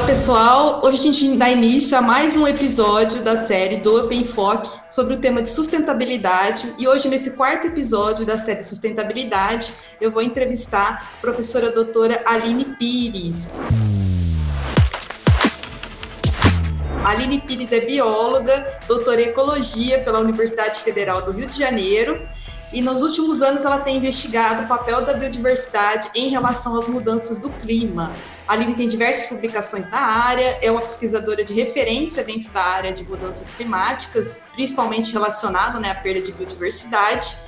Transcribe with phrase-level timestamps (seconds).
[0.00, 0.80] Olá, pessoal.
[0.82, 5.12] Hoje a gente dá início a mais um episódio da série do Up Enfoque sobre
[5.12, 6.74] o tema de sustentabilidade.
[6.78, 12.64] E hoje, nesse quarto episódio da série Sustentabilidade, eu vou entrevistar a professora doutora Aline
[12.78, 13.50] Pires.
[17.04, 22.18] Aline Pires é bióloga, doutora em ecologia pela Universidade Federal do Rio de Janeiro
[22.72, 27.38] e nos últimos anos ela tem investigado o papel da biodiversidade em relação às mudanças
[27.38, 28.12] do clima.
[28.50, 32.92] A Aline tem diversas publicações na área, é uma pesquisadora de referência dentro da área
[32.92, 37.38] de mudanças climáticas, principalmente relacionado né, à perda de biodiversidade.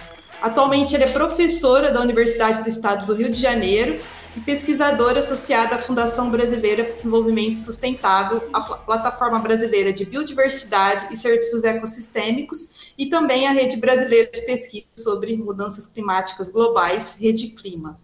[0.41, 3.98] Atualmente ela é professora da Universidade do Estado do Rio de Janeiro
[4.37, 11.12] e pesquisadora associada à Fundação Brasileira para o Desenvolvimento Sustentável, a Plataforma Brasileira de Biodiversidade
[11.12, 17.48] e Serviços Ecossistêmicos, e também a Rede Brasileira de Pesquisa sobre Mudanças Climáticas Globais, Rede
[17.48, 17.98] Clima.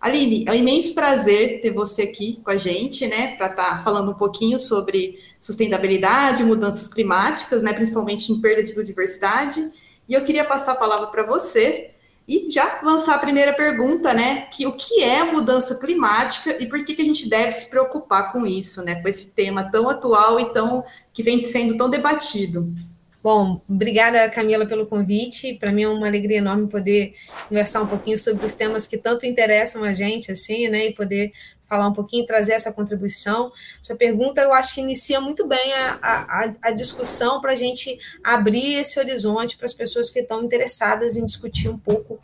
[0.00, 3.78] Aline, é um imenso prazer ter você aqui com a gente, né, para estar tá
[3.84, 9.70] falando um pouquinho sobre sustentabilidade, mudanças climáticas, né, principalmente em perda de biodiversidade.
[10.08, 11.90] E eu queria passar a palavra para você
[12.26, 14.42] e já lançar a primeira pergunta, né?
[14.52, 18.30] Que o que é mudança climática e por que, que a gente deve se preocupar
[18.32, 19.02] com isso, né?
[19.02, 22.72] Com esse tema tão atual e tão que vem sendo tão debatido.
[23.22, 25.54] Bom, obrigada, Camila, pelo convite.
[25.54, 27.14] Para mim é uma alegria enorme poder
[27.48, 30.86] conversar um pouquinho sobre os temas que tanto interessam a gente, assim, né?
[30.86, 31.32] E poder
[31.70, 33.52] falar um pouquinho, trazer essa contribuição.
[33.80, 37.96] Essa pergunta eu acho que inicia muito bem a, a, a discussão para a gente
[38.24, 42.18] abrir esse horizonte para as pessoas que estão interessadas em discutir um pouco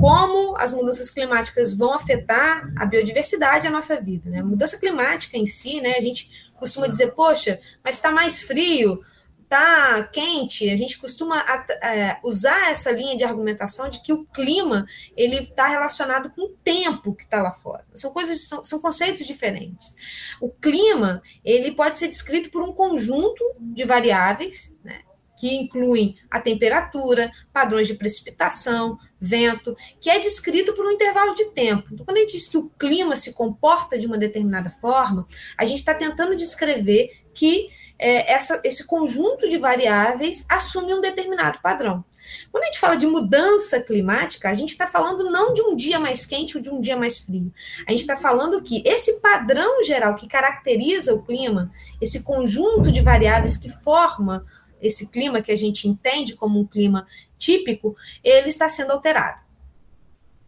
[0.00, 4.28] como as mudanças climáticas vão afetar a biodiversidade e a nossa vida.
[4.28, 4.42] Né?
[4.42, 9.04] Mudança climática em si, né, a gente costuma dizer, poxa, mas está mais frio,
[9.50, 11.44] está quente, a gente costuma
[11.82, 16.56] é, usar essa linha de argumentação de que o clima ele está relacionado com o
[16.62, 17.84] tempo que está lá fora.
[17.92, 19.96] São coisas, são, são, conceitos diferentes.
[20.40, 25.00] O clima ele pode ser descrito por um conjunto de variáveis, né,
[25.36, 31.46] que incluem a temperatura, padrões de precipitação, vento, que é descrito por um intervalo de
[31.46, 31.88] tempo.
[31.92, 35.26] Então, quando a gente diz que o clima se comporta de uma determinada forma,
[35.58, 41.58] a gente está tentando descrever que é, essa, esse conjunto de variáveis assume um determinado
[41.62, 42.02] padrão.
[42.50, 45.98] Quando a gente fala de mudança climática, a gente está falando não de um dia
[45.98, 47.52] mais quente ou de um dia mais frio.
[47.86, 53.02] A gente está falando que esse padrão geral que caracteriza o clima, esse conjunto de
[53.02, 54.46] variáveis que forma
[54.80, 57.06] esse clima que a gente entende como um clima
[57.36, 57.94] típico,
[58.24, 59.49] ele está sendo alterado.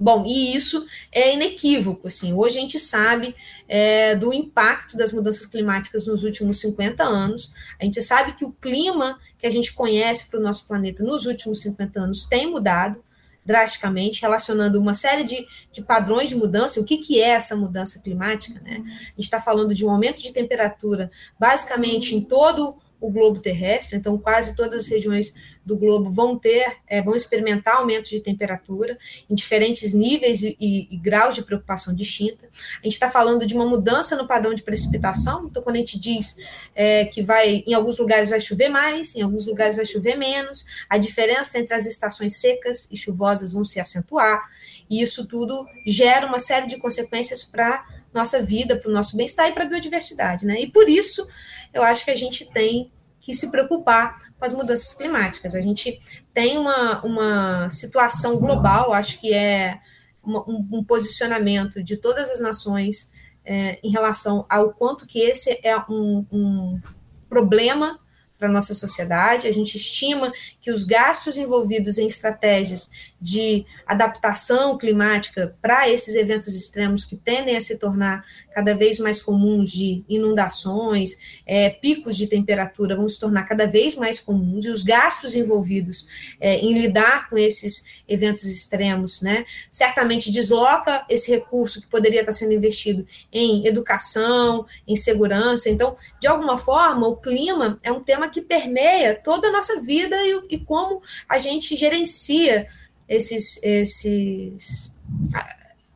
[0.02, 2.32] Bom, e isso é inequívoco, assim.
[2.32, 3.36] Hoje a gente sabe
[3.68, 7.52] é, do impacto das mudanças climáticas nos últimos 50 anos.
[7.80, 11.24] A gente sabe que o clima que a gente conhece para o nosso planeta nos
[11.24, 13.00] últimos 50 anos tem mudado
[13.46, 16.80] drasticamente, relacionando uma série de, de padrões de mudança.
[16.80, 18.60] O que, que é essa mudança climática?
[18.60, 18.82] Né?
[18.84, 23.98] A gente está falando de um aumento de temperatura, basicamente em todo o globo terrestre,
[23.98, 25.34] então quase todas as regiões
[25.66, 28.96] do globo vão ter, é, vão experimentar aumento de temperatura
[29.28, 32.48] em diferentes níveis e, e, e graus de preocupação distinta.
[32.80, 35.98] A gente está falando de uma mudança no padrão de precipitação, então quando a gente
[35.98, 36.36] diz
[36.76, 40.64] é, que vai, em alguns lugares vai chover mais, em alguns lugares vai chover menos,
[40.88, 44.48] a diferença entre as estações secas e chuvosas vão se acentuar,
[44.88, 49.48] e isso tudo gera uma série de consequências para nossa vida, para o nosso bem-estar
[49.48, 50.60] e para a biodiversidade, né?
[50.60, 51.26] E por isso
[51.72, 52.90] eu acho que a gente tem
[53.20, 55.54] que se preocupar com as mudanças climáticas.
[55.54, 56.00] A gente
[56.34, 59.78] tem uma, uma situação global, acho que é
[60.24, 63.10] um, um, posicionamento de todas as nações
[63.44, 66.80] é, em relação ao quanto que esse é um, um
[67.28, 67.98] problema
[68.42, 69.46] para a nossa sociedade.
[69.46, 72.90] A gente estima que os gastos envolvidos em estratégias
[73.20, 79.20] de adaptação climática para esses eventos extremos que tendem a se tornar cada vez mais
[79.20, 84.68] comuns de inundações, é, picos de temperatura vão se tornar cada vez mais comuns, e
[84.68, 86.06] os gastos envolvidos
[86.40, 92.32] é, em lidar com esses eventos extremos, né, certamente desloca esse recurso que poderia estar
[92.32, 95.68] sendo investido em educação, em segurança.
[95.68, 100.16] Então, de alguma forma, o clima é um tema que permeia toda a nossa vida
[100.16, 102.66] e, e como a gente gerencia
[103.08, 104.92] esses, esses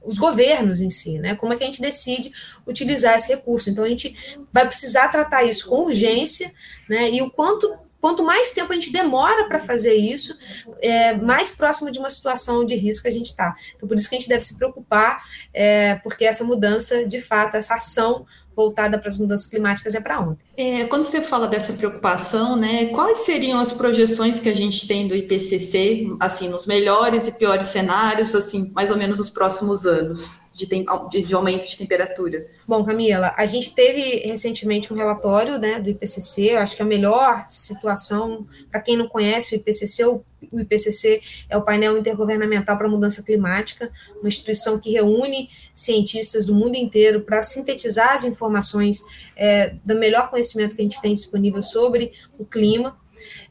[0.07, 1.35] os governos em si, né?
[1.35, 2.33] Como é que a gente decide
[2.67, 3.69] utilizar esse recurso?
[3.69, 4.17] Então a gente
[4.53, 6.53] vai precisar tratar isso com urgência,
[6.89, 7.11] né?
[7.11, 10.39] E o quanto quanto mais tempo a gente demora para fazer isso,
[10.81, 13.57] é, mais próximo de uma situação de risco a gente está.
[13.75, 17.57] Então, por isso que a gente deve se preocupar, é, porque essa mudança, de fato,
[17.57, 18.25] essa ação
[18.57, 20.45] voltada para as mudanças climáticas é para ontem.
[20.57, 25.07] É, quando você fala dessa preocupação, né, quais seriam as projeções que a gente tem
[25.07, 30.41] do IPCC, assim, nos melhores e piores cenários, assim, mais ou menos nos próximos anos?
[30.57, 32.47] De, de, de, aumento de temperatura?
[32.67, 36.87] Bom, Camila, a gente teve recentemente um relatório né, do IPCC, eu acho que a
[36.87, 41.21] melhor situação, para quem não conhece o IPCC, o, o IPCC
[41.51, 46.75] é o painel intergovernamental para a mudança climática, uma instituição que reúne cientistas do mundo
[46.75, 49.05] inteiro para sintetizar as informações
[49.37, 52.97] é, do melhor conhecimento que a gente tem disponível sobre o clima,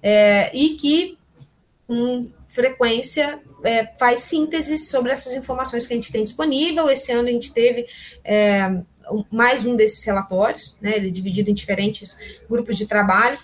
[0.02, 1.18] é, e que,
[1.88, 6.90] com frequência, é, faz síntese sobre essas informações que a gente tem disponível.
[6.90, 7.88] Esse ano a gente teve
[8.24, 8.82] é,
[9.32, 12.18] mais um desses relatórios, né, ele é dividido em diferentes
[12.50, 13.38] grupos de trabalho.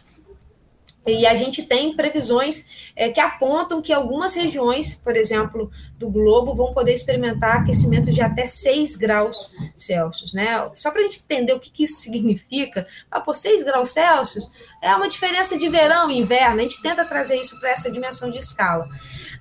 [1.06, 6.54] E a gente tem previsões é, que apontam que algumas regiões, por exemplo, do globo,
[6.54, 10.32] vão poder experimentar aquecimento de até 6 graus Celsius.
[10.32, 10.70] Né?
[10.76, 14.52] Só para a gente entender o que, que isso significa, ah, por 6 graus Celsius
[14.80, 18.30] é uma diferença de verão e inverno, a gente tenta trazer isso para essa dimensão
[18.30, 18.88] de escala.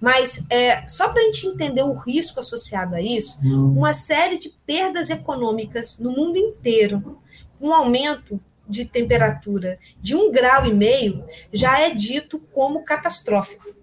[0.00, 4.49] Mas é, só para a gente entender o risco associado a isso, uma série de
[4.67, 7.19] perdas econômicas no mundo inteiro,
[7.61, 13.75] um aumento de temperatura de um grau e meio já é dito como catastrófico.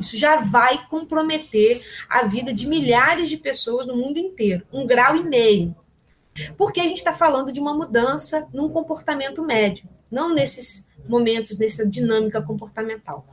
[0.00, 4.66] Isso já vai comprometer a vida de milhares de pessoas no mundo inteiro.
[4.72, 5.74] Um grau e meio.
[6.56, 11.86] Porque a gente está falando de uma mudança num comportamento médio, não nesses momentos dessa
[11.86, 13.26] dinâmica comportamental.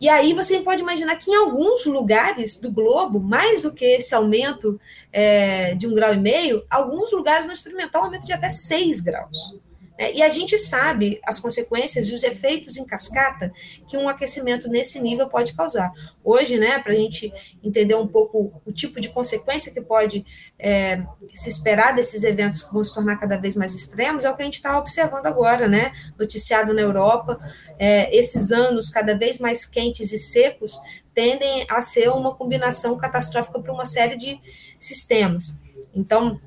[0.00, 4.14] E aí você pode imaginar que em alguns lugares do globo, mais do que esse
[4.14, 4.80] aumento
[5.12, 9.00] é, de um grau e meio, alguns lugares vão experimentar um aumento de até 6
[9.00, 9.56] graus.
[9.98, 13.52] É, e a gente sabe as consequências e os efeitos em cascata
[13.88, 15.92] que um aquecimento nesse nível pode causar.
[16.22, 17.32] Hoje, né, para a gente
[17.64, 20.24] entender um pouco o tipo de consequência que pode
[20.56, 21.02] é,
[21.34, 24.42] se esperar desses eventos que vão se tornar cada vez mais extremos, é o que
[24.42, 27.40] a gente está observando agora, né, noticiado na Europa.
[27.76, 30.78] É, esses anos cada vez mais quentes e secos
[31.12, 34.40] tendem a ser uma combinação catastrófica para uma série de
[34.78, 35.58] sistemas.
[35.92, 36.40] Então,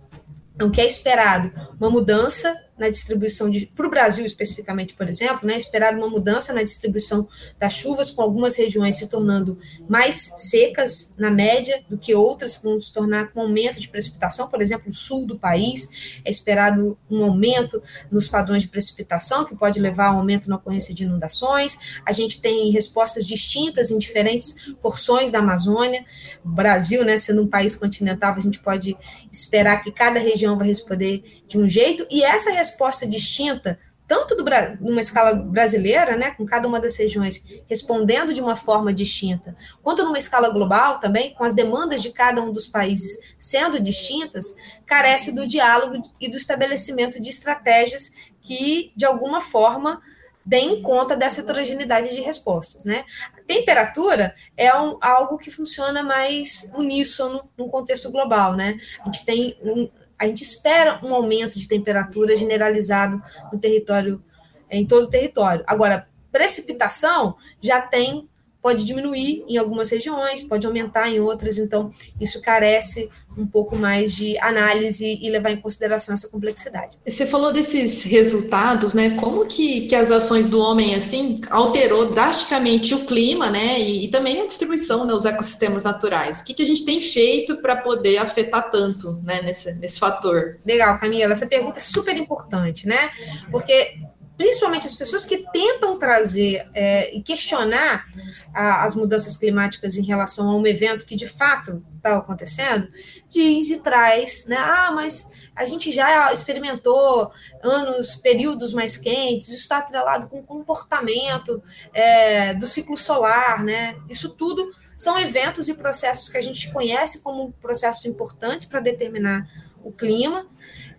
[0.62, 1.52] o que é esperado?
[1.78, 6.54] Uma mudança na distribuição de para o Brasil especificamente, por exemplo, né, esperado uma mudança
[6.54, 7.28] na distribuição
[7.60, 9.58] das chuvas, com algumas regiões se tornando
[9.88, 14.50] mais secas na média do que outras, que vão se tornar com aumento de precipitação,
[14.50, 19.56] por exemplo, o sul do país é esperado um aumento nos padrões de precipitação, que
[19.56, 21.78] pode levar a um aumento na ocorrência de inundações.
[22.06, 26.04] A gente tem respostas distintas em diferentes porções da Amazônia.
[26.44, 28.98] O Brasil, né, sendo um país continental, a gente pode
[29.32, 33.78] esperar que cada região vai responder de um jeito, e essa resposta distinta,
[34.08, 34.44] tanto do,
[34.80, 40.04] numa escala brasileira, né, com cada uma das regiões respondendo de uma forma distinta, quanto
[40.04, 44.56] numa escala global também, com as demandas de cada um dos países sendo distintas,
[44.86, 50.02] carece do diálogo e do estabelecimento de estratégias que, de alguma forma,
[50.46, 53.06] deem conta dessa heterogeneidade de respostas, né?
[53.46, 58.80] Temperatura é um, algo que funciona mais uníssono num contexto global, né?
[59.02, 59.90] A gente tem um,
[60.22, 63.20] a gente espera um aumento de temperatura generalizado
[63.52, 64.24] no território,
[64.70, 65.64] em todo o território.
[65.66, 68.30] Agora, precipitação já tem
[68.62, 71.90] pode diminuir em algumas regiões, pode aumentar em outras, então
[72.20, 76.98] isso carece um pouco mais de análise e levar em consideração essa complexidade.
[77.08, 79.12] Você falou desses resultados, né?
[79.12, 83.80] Como que, que as ações do homem assim alterou drasticamente o clima, né?
[83.80, 86.40] E, e também a distribuição dos né, ecossistemas naturais.
[86.40, 89.42] O que, que a gente tem feito para poder afetar tanto, né?
[89.42, 90.58] Nesse, nesse fator.
[90.66, 91.34] Legal, Camila.
[91.34, 93.10] Essa pergunta é super importante, né?
[93.50, 93.96] Porque
[94.42, 98.08] principalmente as pessoas que tentam trazer é, e questionar
[98.52, 102.88] a, as mudanças climáticas em relação a um evento que de fato está acontecendo,
[103.30, 104.58] diz e traz, né?
[104.58, 107.32] Ah, mas a gente já experimentou
[107.62, 111.62] anos, períodos mais quentes, isso está atrelado com o comportamento
[111.94, 113.96] é, do ciclo solar, né?
[114.10, 119.48] Isso tudo são eventos e processos que a gente conhece como processos importantes para determinar
[119.84, 120.48] o clima.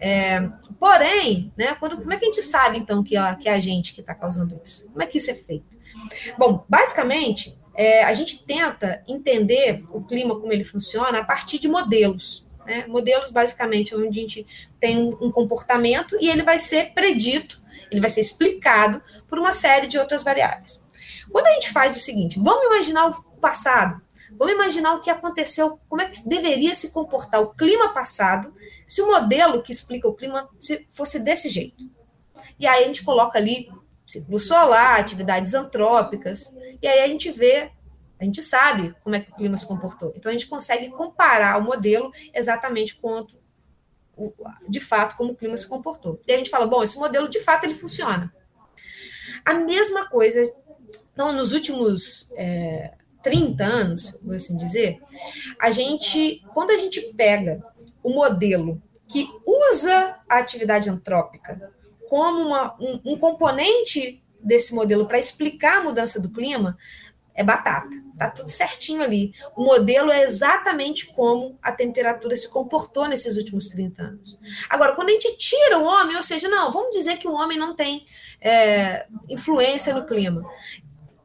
[0.04, 0.48] É,
[0.80, 3.94] porém, né, quando, como é que a gente sabe, então, que, que é a gente
[3.94, 4.88] que está causando isso?
[4.88, 5.78] Como é que isso é feito?
[6.36, 11.68] Bom, basicamente, é, a gente tenta entender o clima, como ele funciona, a partir de
[11.68, 12.44] modelos.
[12.66, 12.84] Né?
[12.88, 14.44] Modelos, basicamente, onde a gente
[14.80, 19.52] tem um, um comportamento e ele vai ser predito, ele vai ser explicado por uma
[19.52, 20.84] série de outras variáveis.
[21.30, 24.02] Quando a gente faz o seguinte, vamos imaginar o passado,
[24.36, 28.52] vamos imaginar o que aconteceu, como é que deveria se comportar o clima passado
[28.92, 30.46] se o modelo que explica o clima
[30.90, 31.90] fosse desse jeito.
[32.60, 33.72] E aí a gente coloca ali
[34.04, 37.70] ciclo solar, atividades antrópicas, e aí a gente vê,
[38.20, 40.12] a gente sabe como é que o clima se comportou.
[40.14, 43.40] Então a gente consegue comparar o modelo exatamente quanto
[44.68, 46.20] de fato, como o clima se comportou.
[46.28, 48.30] E a gente fala, bom, esse modelo, de fato, ele funciona.
[49.42, 50.52] A mesma coisa,
[51.14, 55.00] então, nos últimos é, 30 anos, vou assim dizer,
[55.58, 57.71] a gente, quando a gente pega
[58.02, 61.72] o modelo que usa a atividade antrópica
[62.08, 66.76] como uma, um, um componente desse modelo para explicar a mudança do clima,
[67.34, 67.90] é batata.
[68.18, 69.32] Tá tudo certinho ali.
[69.56, 74.40] O modelo é exatamente como a temperatura se comportou nesses últimos 30 anos.
[74.68, 77.58] Agora, quando a gente tira o homem, ou seja, não, vamos dizer que o homem
[77.58, 78.06] não tem
[78.40, 80.44] é, influência no clima.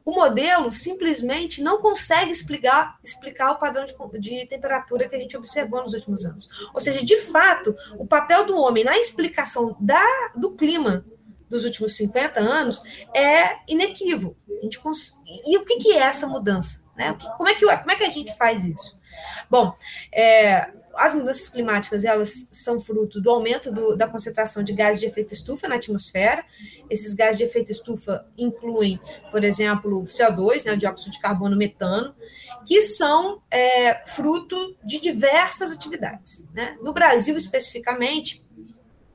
[0.08, 5.36] O modelo simplesmente não consegue explicar, explicar o padrão de, de temperatura que a gente
[5.36, 6.48] observou nos últimos anos.
[6.72, 10.02] Ou seja, de fato, o papel do homem na explicação da,
[10.34, 11.04] do clima
[11.46, 12.82] dos últimos 50 anos
[13.14, 14.34] é inequívoco.
[14.58, 15.18] A gente cons...
[15.46, 16.86] E o que, é essa mudança?
[16.96, 17.14] Né?
[17.36, 18.98] Como, é que, como é que a gente faz isso?
[19.50, 19.74] Bom,
[20.10, 25.06] é, as mudanças climáticas elas são fruto do aumento do, da concentração de gases de
[25.06, 26.44] efeito estufa na atmosfera.
[26.90, 29.00] Esses gases de efeito estufa incluem,
[29.30, 32.14] por exemplo, CO2, né, dióxido de carbono, metano,
[32.66, 36.48] que são é, fruto de diversas atividades.
[36.52, 36.76] Né?
[36.82, 38.44] No Brasil, especificamente,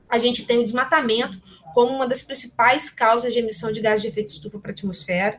[0.08, 1.40] a gente tem o desmatamento
[1.74, 5.38] como uma das principais causas de emissão de gases de efeito estufa para a atmosfera.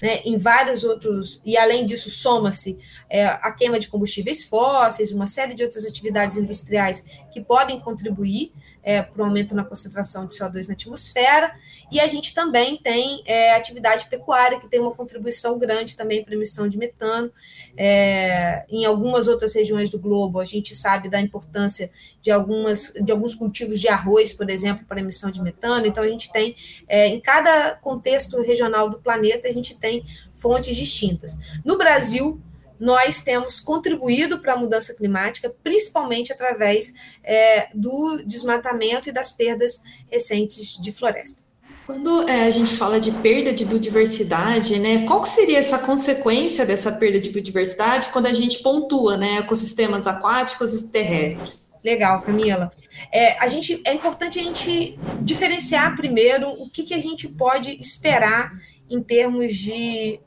[0.00, 5.26] Né, em vários outros, e além disso, soma-se é, a queima de combustíveis fósseis, uma
[5.26, 8.52] série de outras atividades industriais que podem contribuir
[8.86, 11.52] é, para o aumento na concentração de CO2 na atmosfera,
[11.90, 16.32] e a gente também tem é, atividade pecuária, que tem uma contribuição grande também para
[16.32, 17.32] a emissão de metano.
[17.76, 21.90] É, em algumas outras regiões do globo, a gente sabe da importância
[22.22, 25.84] de, algumas, de alguns cultivos de arroz, por exemplo, para emissão de metano.
[25.84, 26.54] Então, a gente tem,
[26.86, 31.36] é, em cada contexto regional do planeta, a gente tem fontes distintas.
[31.64, 32.40] No Brasil,
[32.78, 36.92] nós temos contribuído para a mudança climática, principalmente através
[37.22, 41.46] é, do desmatamento e das perdas recentes de floresta.
[41.86, 46.90] Quando é, a gente fala de perda de biodiversidade, né, qual seria essa consequência dessa
[46.90, 51.70] perda de biodiversidade quando a gente pontua né, ecossistemas aquáticos e terrestres?
[51.84, 52.72] Legal, Camila.
[53.12, 57.78] É, a gente, é importante a gente diferenciar primeiro o que, que a gente pode
[57.78, 58.50] esperar
[58.90, 60.18] em termos de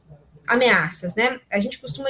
[0.50, 1.40] ameaças, né?
[1.52, 2.10] A gente costuma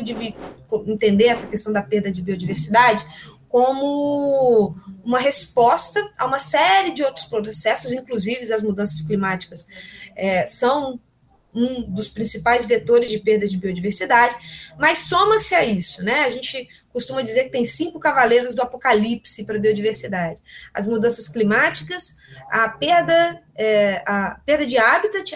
[0.87, 3.05] entender essa questão da perda de biodiversidade
[3.47, 9.67] como uma resposta a uma série de outros processos, inclusive as mudanças climáticas
[10.15, 10.99] é, são
[11.53, 14.35] um dos principais vetores de perda de biodiversidade,
[14.77, 16.21] mas soma-se a isso, né?
[16.25, 20.43] A gente costuma dizer que tem cinco cavaleiros do apocalipse para a biodiversidade:
[20.73, 22.17] as mudanças climáticas,
[22.51, 25.35] a perda, é, a perda de habitat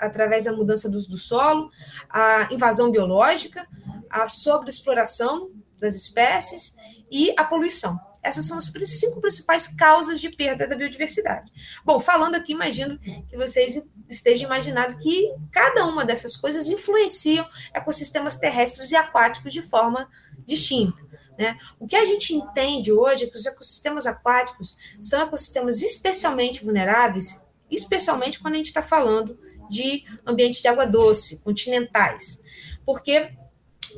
[0.00, 1.70] através da mudança do, do solo,
[2.08, 3.66] a invasão biológica,
[4.10, 6.74] a sobreexploração das espécies
[7.10, 7.98] e a poluição.
[8.22, 11.52] Essas são as cinco principais causas de perda da biodiversidade.
[11.84, 18.36] Bom, falando aqui, imagino que vocês estejam imaginando que cada uma dessas coisas influenciam ecossistemas
[18.36, 20.08] terrestres e aquáticos de forma
[20.46, 21.02] distinta.
[21.38, 21.58] Né?
[21.80, 27.40] O que a gente entende hoje é que os ecossistemas aquáticos são ecossistemas especialmente vulneráveis,
[27.70, 32.42] especialmente quando a gente está falando de ambientes de água doce, continentais,
[32.84, 33.32] porque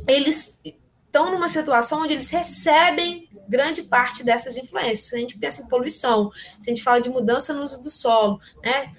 [0.07, 5.09] eles estão numa situação onde eles recebem grande parte dessas influências.
[5.09, 7.91] Se a gente pensa em poluição, se a gente fala de mudança no uso do
[7.91, 8.95] solo, né?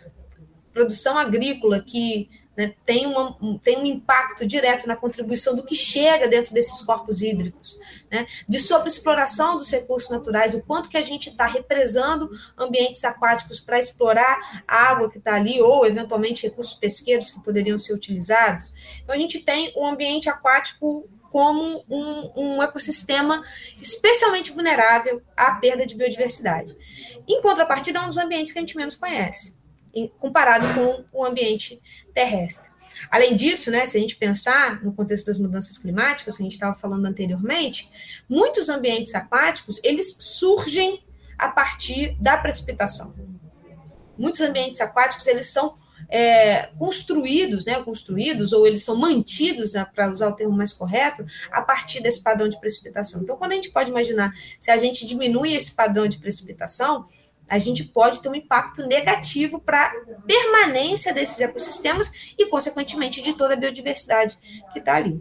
[0.74, 6.28] produção agrícola que né, tem, uma, tem um impacto direto na contribuição do que chega
[6.28, 11.30] dentro desses corpos hídricos, né, de sobreexploração dos recursos naturais, o quanto que a gente
[11.30, 17.30] está represando ambientes aquáticos para explorar a água que está ali, ou eventualmente recursos pesqueiros
[17.30, 18.74] que poderiam ser utilizados.
[19.04, 23.44] Então, a gente tem um ambiente aquático como um, um ecossistema
[23.80, 26.76] especialmente vulnerável à perda de biodiversidade.
[27.28, 29.57] Em contrapartida, é um dos ambientes que a gente menos conhece
[30.20, 31.82] comparado com o ambiente
[32.14, 32.70] terrestre.
[33.12, 36.54] Além disso, né, se a gente pensar no contexto das mudanças climáticas, que a gente
[36.54, 37.90] estava falando anteriormente,
[38.28, 41.04] muitos ambientes aquáticos, eles surgem
[41.38, 43.14] a partir da precipitação.
[44.18, 45.78] Muitos ambientes aquáticos, eles são
[46.10, 51.26] é, construídos, né, construídos, ou eles são mantidos, né, para usar o termo mais correto,
[51.52, 53.22] a partir desse padrão de precipitação.
[53.22, 57.06] Então, quando a gente pode imaginar, se a gente diminui esse padrão de precipitação,
[57.50, 63.34] a gente pode ter um impacto negativo para a permanência desses ecossistemas e, consequentemente, de
[63.34, 64.38] toda a biodiversidade
[64.74, 65.20] que está ali.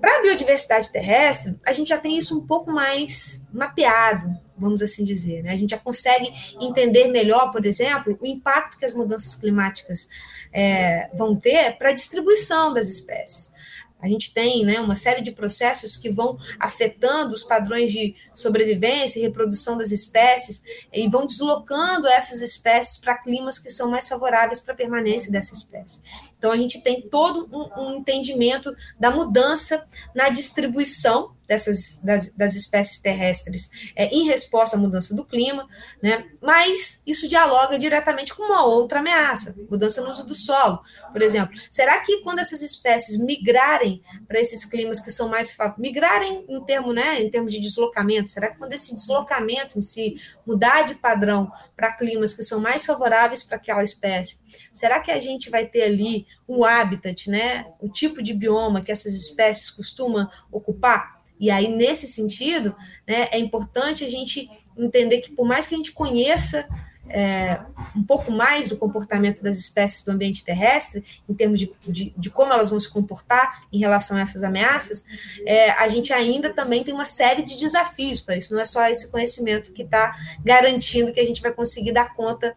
[0.00, 5.04] Para a biodiversidade terrestre, a gente já tem isso um pouco mais mapeado, vamos assim
[5.04, 5.42] dizer.
[5.42, 5.52] Né?
[5.52, 10.08] A gente já consegue entender melhor, por exemplo, o impacto que as mudanças climáticas
[10.52, 13.54] é, vão ter para a distribuição das espécies.
[14.00, 19.18] A gente tem né, uma série de processos que vão afetando os padrões de sobrevivência
[19.18, 20.62] e reprodução das espécies
[20.92, 25.54] e vão deslocando essas espécies para climas que são mais favoráveis para a permanência dessa
[25.54, 26.02] espécie.
[26.38, 32.54] Então, a gente tem todo um, um entendimento da mudança na distribuição dessas das, das
[32.54, 35.68] espécies terrestres é, em resposta à mudança do clima,
[36.02, 36.26] né?
[36.42, 40.80] Mas isso dialoga diretamente com uma outra ameaça, mudança no uso do solo,
[41.12, 41.56] por exemplo.
[41.70, 46.92] Será que quando essas espécies migrarem para esses climas que são mais migrarem em termo,
[46.92, 51.50] né, em termos de deslocamento, será que quando esse deslocamento em si mudar de padrão
[51.74, 54.38] para climas que são mais favoráveis para aquela espécie,
[54.72, 58.92] será que a gente vai ter ali o habitat, né, o tipo de bioma que
[58.92, 61.15] essas espécies costumam ocupar?
[61.38, 62.74] E aí, nesse sentido,
[63.06, 66.66] né, é importante a gente entender que, por mais que a gente conheça
[67.08, 67.60] é,
[67.94, 72.30] um pouco mais do comportamento das espécies do ambiente terrestre, em termos de, de, de
[72.30, 75.04] como elas vão se comportar em relação a essas ameaças,
[75.44, 78.52] é, a gente ainda também tem uma série de desafios para isso.
[78.52, 80.14] Não é só esse conhecimento que está
[80.44, 82.56] garantindo que a gente vai conseguir dar conta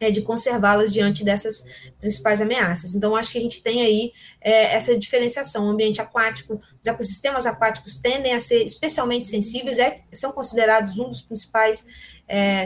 [0.00, 1.64] é, de conservá-las diante dessas
[2.00, 2.94] principais ameaças.
[2.94, 5.66] Então, acho que a gente tem aí é, essa diferenciação.
[5.66, 11.08] O ambiente aquático, os ecossistemas aquáticos tendem a ser especialmente sensíveis, é, são considerados um
[11.08, 11.86] dos principais,
[12.28, 12.64] é,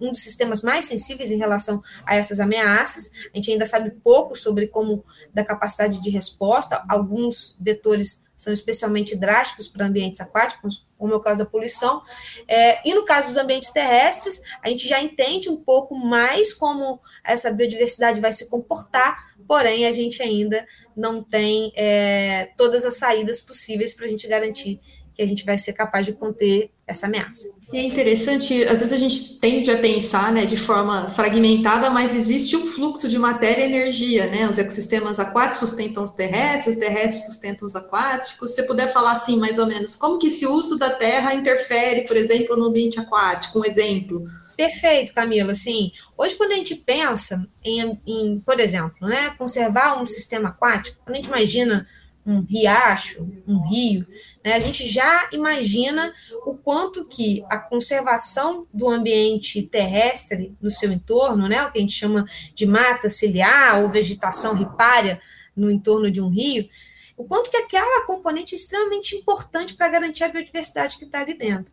[0.00, 3.10] um dos sistemas mais sensíveis em relação a essas ameaças.
[3.32, 6.84] A gente ainda sabe pouco sobre como da capacidade de resposta.
[6.88, 12.02] Alguns vetores são especialmente drásticos para ambientes aquáticos, como é o caso da poluição.
[12.48, 17.00] É, e no caso dos ambientes terrestres, a gente já entende um pouco mais como
[17.24, 23.38] essa biodiversidade vai se comportar, porém a gente ainda não tem é, todas as saídas
[23.38, 24.80] possíveis para a gente garantir
[25.14, 27.48] que a gente vai ser capaz de conter essa ameaça.
[27.72, 32.14] E é interessante, às vezes a gente tende a pensar né, de forma fragmentada, mas
[32.14, 34.48] existe um fluxo de matéria e energia, né?
[34.48, 38.50] Os ecossistemas aquáticos sustentam os terrestres, os terrestres sustentam os aquáticos.
[38.50, 42.02] Se você puder falar assim, mais ou menos, como que esse uso da terra interfere,
[42.06, 43.60] por exemplo, no ambiente aquático?
[43.60, 44.26] Um exemplo.
[44.56, 45.54] Perfeito, Camila.
[45.54, 50.98] Sim, hoje quando a gente pensa em, em, por exemplo, né, conservar um sistema aquático,
[51.04, 51.86] quando a gente imagina
[52.24, 54.06] um riacho, um rio,
[54.44, 56.12] né, a gente já imagina
[56.46, 61.80] o quanto que a conservação do ambiente terrestre no seu entorno, né, o que a
[61.80, 65.20] gente chama de mata ciliar ou vegetação ripária
[65.54, 66.68] no entorno de um rio,
[67.16, 71.34] o quanto que aquela componente é extremamente importante para garantir a biodiversidade que está ali
[71.34, 71.72] dentro.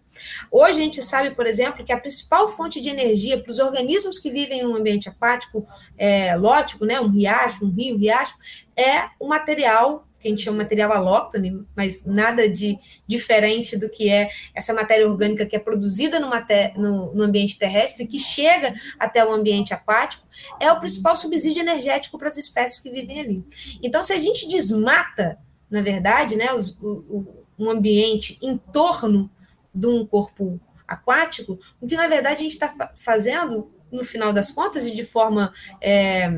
[0.51, 4.19] Hoje a gente sabe, por exemplo, que a principal fonte de energia para os organismos
[4.19, 5.65] que vivem no ambiente aquático
[5.97, 8.35] é, lótico, né, um riacho, um rio, um riacho,
[8.75, 12.77] é o material que a gente chama material alóctone, mas nada de
[13.07, 16.29] diferente do que é essa matéria orgânica que é produzida no,
[16.77, 20.27] no, no, ambiente terrestre, que chega até o ambiente aquático,
[20.59, 23.45] é o principal subsídio energético para as espécies que vivem ali.
[23.81, 29.29] Então, se a gente desmata, na verdade, né, os, o, um ambiente em torno
[29.73, 34.51] de um corpo aquático, o que na verdade a gente está fazendo, no final das
[34.51, 35.53] contas, e de forma.
[35.79, 36.29] É,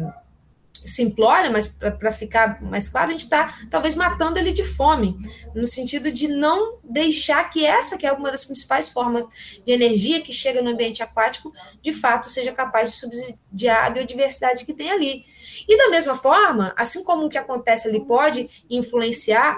[0.88, 5.18] simplória, mas para ficar mais claro, a gente está talvez matando ele de fome,
[5.56, 9.26] no sentido de não deixar que essa, que é uma das principais formas
[9.66, 14.66] de energia que chega no ambiente aquático, de fato seja capaz de subsidiar a biodiversidade
[14.66, 15.26] que tem ali.
[15.68, 19.58] E da mesma forma, assim como o que acontece ali pode influenciar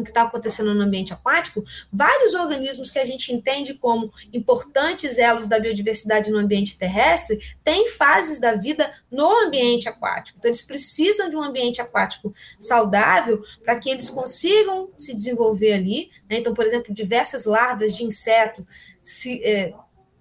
[0.00, 5.18] o que está acontecendo no ambiente aquático, vários organismos que a gente entende como importantes
[5.18, 10.38] elos da biodiversidade no ambiente terrestre têm fases da vida no ambiente aquático.
[10.38, 16.10] Então, eles precisam de um ambiente aquático saudável para que eles consigam se desenvolver ali.
[16.28, 16.38] Né?
[16.38, 18.66] Então, por exemplo, diversas larvas de inseto
[19.02, 19.42] se.
[19.44, 19.72] É,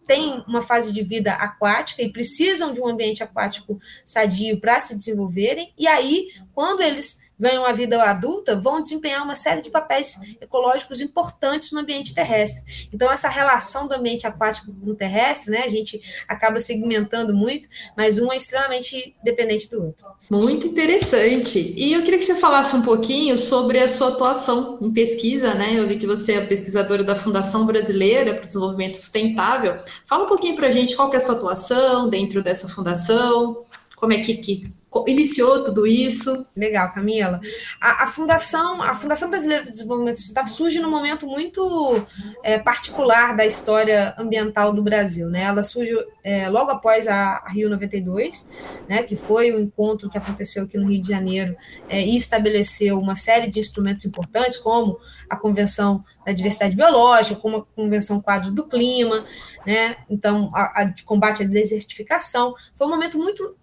[0.07, 4.95] têm uma fase de vida aquática e precisam de um ambiente aquático sadio para se
[4.95, 10.19] desenvolverem, e aí, quando eles ganham a vida adulta, vão desempenhar uma série de papéis
[10.41, 12.87] ecológicos importantes no ambiente terrestre.
[12.93, 17.67] Então, essa relação do ambiente aquático com o terrestre, né, a gente acaba segmentando muito,
[17.95, 20.05] mas um é extremamente dependente do outro.
[20.29, 21.73] Muito interessante.
[21.75, 25.73] E eu queria que você falasse um pouquinho sobre a sua atuação em pesquisa, né?
[25.73, 29.79] Eu vi que você é pesquisadora da Fundação Brasileira para o Desenvolvimento Sustentável.
[30.05, 33.63] Fala um pouquinho para a gente qual é a sua atuação dentro dessa fundação,
[33.95, 34.71] como é que, que
[35.07, 36.45] iniciou tudo isso.
[36.55, 37.39] Legal, Camila.
[37.81, 42.05] A, a, Fundação, a Fundação Brasileira de Desenvolvimento Sustentável surge num momento muito
[42.43, 45.29] é, particular da história ambiental do Brasil.
[45.29, 45.43] Né?
[45.43, 48.49] Ela surge é, logo após a, a, Rio 92,
[48.87, 51.55] né, que foi o encontro que aconteceu aqui no Rio de Janeiro
[51.87, 57.57] é, e estabeleceu uma série de instrumentos importantes, como a Convenção da Diversidade Biológica, como
[57.57, 59.25] a Convenção Quadro do Clima,
[59.65, 59.97] né?
[60.09, 62.53] então a, a de combate à desertificação.
[62.75, 63.55] Foi um momento muito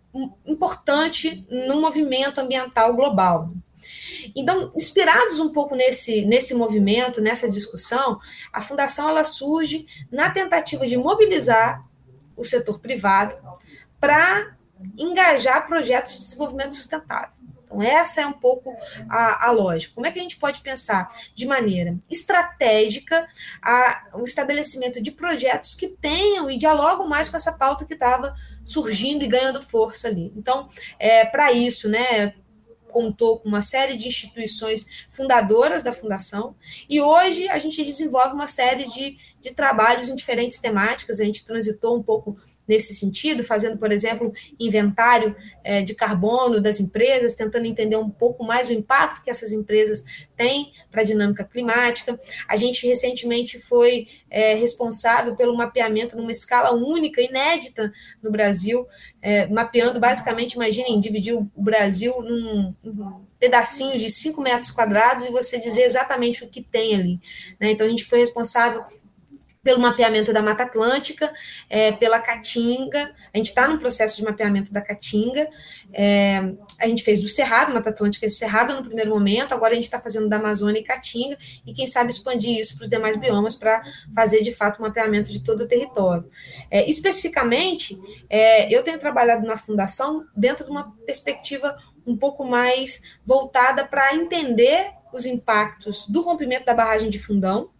[0.46, 3.53] importante no movimento ambiental global.
[4.35, 8.18] Então, inspirados um pouco nesse, nesse movimento, nessa discussão,
[8.53, 11.85] a fundação ela surge na tentativa de mobilizar
[12.37, 13.37] o setor privado
[14.00, 14.57] para
[14.98, 17.34] engajar projetos de desenvolvimento sustentável.
[17.75, 18.77] Então, essa é um pouco
[19.09, 19.95] a, a, lógica.
[19.95, 23.27] Como é que a gente pode pensar de maneira estratégica
[23.61, 28.35] a, o estabelecimento de projetos que tenham e dialogam mais com essa pauta que estava
[28.65, 30.33] surgindo e ganhando força ali?
[30.37, 32.35] Então, é, para isso, né,
[32.95, 36.55] contou com uma série de instituições fundadoras da fundação,
[36.89, 41.45] e hoje a gente desenvolve uma série de, de trabalhos em diferentes temáticas, a gente
[41.45, 47.66] transitou um pouco nesse sentido, fazendo, por exemplo, inventário é, de carbono das empresas, tentando
[47.66, 50.05] entender um pouco mais o impacto que essas empresas
[50.37, 52.18] têm para a dinâmica climática.
[52.48, 58.87] A gente recentemente foi é, responsável pelo mapeamento numa escala única, inédita no Brasil,
[59.20, 65.31] é, mapeando basicamente, imaginem, dividir o Brasil num, num pedacinhos de 5 metros quadrados e
[65.31, 67.20] você dizer exatamente o que tem ali.
[67.61, 67.72] Né?
[67.72, 68.83] Então, a gente foi responsável
[69.64, 71.33] pelo mapeamento da Mata Atlântica,
[71.70, 75.48] é, pela Caatinga, a gente está no processo de mapeamento da Caatinga,
[75.90, 79.74] é, a gente fez do Cerrado, Mata Atlântica e Cerrado no primeiro momento, agora a
[79.74, 83.16] gente está fazendo da Amazônia e Caatinga, e quem sabe expandir isso para os demais
[83.16, 83.83] biomas para
[84.14, 86.29] fazer de fato o mapeamento de todo o território.
[86.70, 87.98] É, especificamente,
[88.29, 91.74] é, eu tenho trabalhado na Fundação dentro de uma perspectiva
[92.07, 97.70] um pouco mais voltada para entender os impactos do rompimento da barragem de Fundão,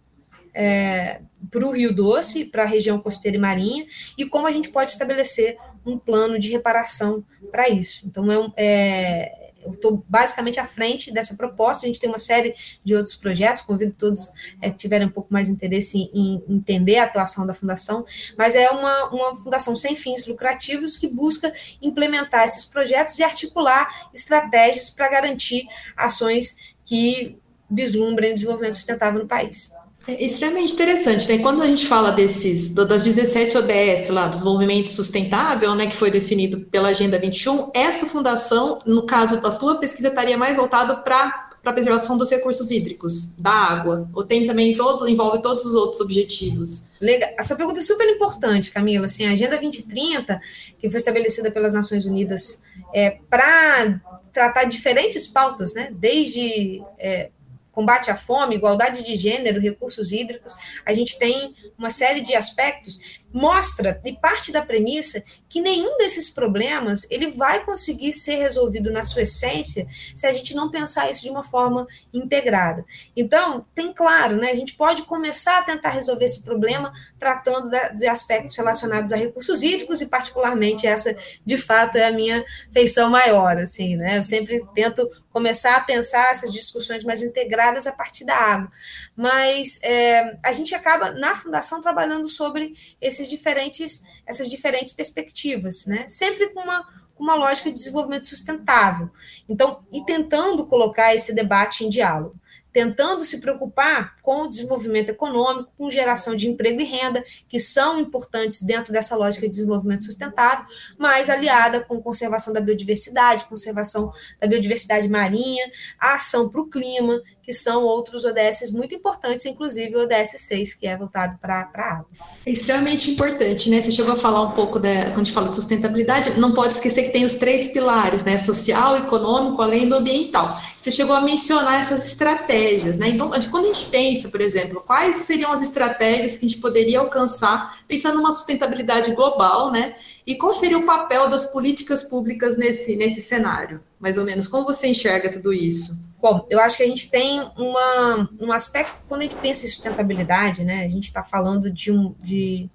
[0.55, 3.85] é, para o Rio Doce, para a região costeira e marinha,
[4.17, 8.07] e como a gente pode estabelecer um plano de reparação para isso.
[8.07, 11.85] Então, é, é eu estou basicamente à frente dessa proposta.
[11.85, 15.33] A gente tem uma série de outros projetos, convido todos é, que tiverem um pouco
[15.33, 18.05] mais interesse em, em, entender a atuação da fundação,
[18.37, 24.09] mas é uma, uma fundação sem fins lucrativos que busca implementar esses projetos e articular
[24.13, 27.37] estratégias para garantir ações que
[27.69, 29.71] vislumbrem desenvolvimento sustentável no país.
[30.07, 31.39] É extremamente interessante, né?
[31.39, 36.61] Quando a gente fala desses, das 17 ODS lá, desenvolvimento sustentável, né, que foi definido
[36.69, 41.73] pela Agenda 21, essa fundação, no caso da tua pesquisa, estaria mais voltada para a
[41.73, 46.87] preservação dos recursos hídricos, da água, ou tem também todo, envolve todos os outros objetivos?
[47.01, 47.31] Legal.
[47.39, 49.07] A sua pergunta é super importante, Camila.
[49.07, 50.39] Assim, a Agenda 2030,
[50.77, 52.61] que foi estabelecida pelas Nações Unidas
[52.93, 53.99] é, para
[54.31, 55.89] tratar diferentes pautas, né?
[55.91, 57.31] Desde é,
[57.75, 63.19] combate à fome, igualdade de gênero, recursos hídricos, a gente tem uma série de aspectos
[63.35, 69.03] mostra e parte da premissa que nenhum desses problemas ele vai conseguir ser resolvido na
[69.03, 69.85] sua essência
[70.15, 72.85] se a gente não pensar isso de uma forma integrada.
[73.13, 78.07] Então, tem claro, né, a gente pode começar a tentar resolver esse problema tratando de
[78.07, 81.13] aspectos relacionados a recursos hídricos e particularmente essa,
[81.45, 84.17] de fato, é a minha feição maior, assim, né?
[84.17, 88.71] Eu sempre tento começar a pensar essas discussões mais integradas a partir da água.
[89.13, 96.05] Mas é, a gente acaba, na fundação, trabalhando sobre esses diferentes, essas diferentes perspectivas, né?
[96.07, 99.09] Sempre com uma, com uma lógica de desenvolvimento sustentável.
[99.49, 102.39] Então, e tentando colocar esse debate em diálogo
[102.75, 107.97] tentando se preocupar com o desenvolvimento econômico, com geração de emprego e renda, que são
[107.97, 110.65] importantes dentro dessa lógica de desenvolvimento sustentável,
[110.97, 114.11] mas aliada com conservação da biodiversidade, conservação
[114.41, 119.95] da biodiversidade marinha, a ação para o clima, que são outros ODS muito importantes, inclusive
[119.95, 122.07] o ODS 6, que é voltado para a água.
[122.43, 123.79] É extremamente importante, né?
[123.79, 126.73] Você chegou a falar um pouco, da, quando a gente fala de sustentabilidade, não pode
[126.73, 128.39] esquecer que tem os três pilares, né?
[128.39, 130.59] Social, econômico, além do ambiental.
[130.81, 132.64] Você chegou a mencionar essas estratégias,
[132.97, 133.09] né?
[133.09, 136.99] Então, quando a gente pensa, por exemplo, quais seriam as estratégias que a gente poderia
[136.99, 139.95] alcançar pensando numa sustentabilidade global, né?
[140.25, 143.81] E qual seria o papel das políticas públicas nesse, nesse cenário?
[143.99, 145.97] Mais ou menos, como você enxerga tudo isso?
[146.21, 149.69] Bom, eu acho que a gente tem uma, um aspecto, quando a gente pensa em
[149.69, 152.69] sustentabilidade, né, a gente está falando de, um, de,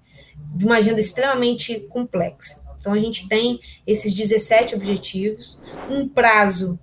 [0.55, 2.63] de uma agenda extremamente complexa.
[2.79, 6.79] Então, a gente tem esses 17 objetivos, um prazo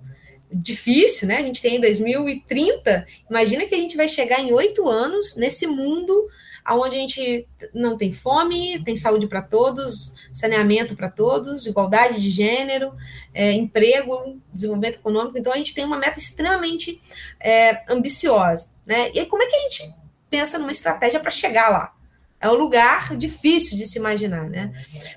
[0.51, 1.37] difícil, né?
[1.37, 3.05] A gente tem em 2030.
[3.29, 6.29] Imagina que a gente vai chegar em oito anos nesse mundo
[6.77, 12.29] onde a gente não tem fome, tem saúde para todos, saneamento para todos, igualdade de
[12.29, 12.93] gênero,
[13.33, 15.37] é, emprego, desenvolvimento econômico.
[15.37, 17.01] Então, a gente tem uma meta extremamente
[17.39, 18.71] é, ambiciosa.
[18.85, 19.11] Né?
[19.13, 19.95] E aí, como é que a gente
[20.29, 21.93] pensa numa estratégia para chegar lá?
[22.41, 24.71] É um lugar difícil de se imaginar, né?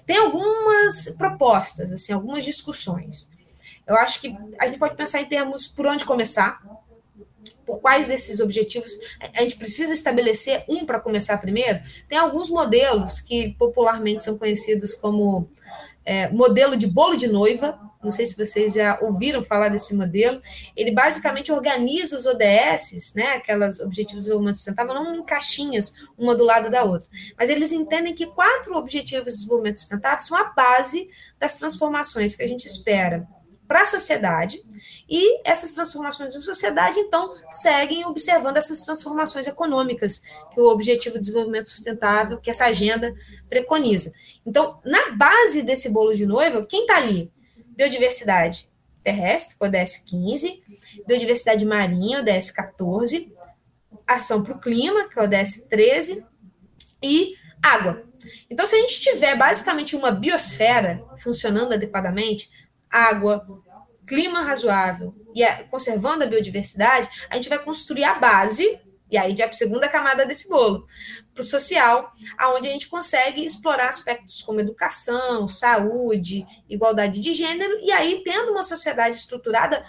[0.04, 3.30] Tem algumas propostas, assim, algumas discussões.
[3.86, 6.60] Eu acho que a gente pode pensar em termos por onde começar,
[7.66, 8.92] por quais desses objetivos.
[9.34, 11.80] A gente precisa estabelecer um para começar primeiro.
[12.08, 15.48] Tem alguns modelos que popularmente são conhecidos como
[16.04, 20.42] é, modelo de bolo de noiva, não sei se vocês já ouviram falar desse modelo,
[20.76, 26.34] ele basicamente organiza os ODS, né, aquelas Objetivos de Desenvolvimento Sustentável, não em caixinhas, uma
[26.34, 27.06] do lado da outra,
[27.38, 32.42] mas eles entendem que quatro Objetivos de Desenvolvimento Sustentável são a base das transformações que
[32.42, 33.24] a gente espera
[33.66, 34.62] para a sociedade,
[35.08, 40.22] e essas transformações na sociedade, então, seguem observando essas transformações econômicas
[40.52, 43.14] que o Objetivo de Desenvolvimento Sustentável, que essa agenda
[43.48, 44.12] preconiza.
[44.44, 47.30] Então, na base desse bolo de noiva, quem está ali?
[47.76, 48.70] Biodiversidade
[49.02, 50.62] terrestre, ODS 15,
[51.06, 53.32] biodiversidade marinha, ODS 14,
[54.06, 56.24] ação para o clima, que é o ODS 13,
[57.02, 58.04] e água.
[58.48, 62.50] Então, se a gente tiver basicamente uma biosfera funcionando adequadamente,
[62.92, 63.46] água,
[64.06, 68.78] clima razoável e a, conservando a biodiversidade, a gente vai construir a base,
[69.10, 70.86] e aí já a segunda camada desse bolo,
[71.34, 77.78] para o social, aonde a gente consegue explorar aspectos como educação, saúde, igualdade de gênero,
[77.80, 79.82] e aí, tendo uma sociedade estruturada,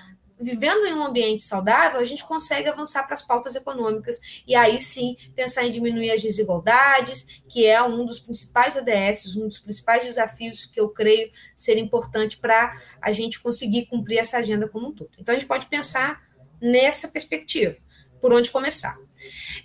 [0.44, 4.80] vivendo em um ambiente saudável, a gente consegue avançar para as pautas econômicas e aí
[4.80, 10.04] sim pensar em diminuir as desigualdades, que é um dos principais ODS, um dos principais
[10.04, 14.92] desafios que eu creio ser importante para a gente conseguir cumprir essa agenda como um
[14.92, 15.12] todo.
[15.18, 16.22] Então a gente pode pensar
[16.62, 17.76] nessa perspectiva,
[18.22, 18.98] por onde começar.